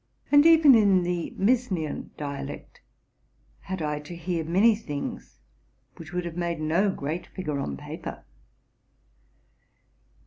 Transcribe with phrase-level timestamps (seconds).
[0.31, 2.81] And even in the Misnian dialect
[3.59, 5.37] had I to hear many things
[5.97, 8.23] which would have made no great figure on paper.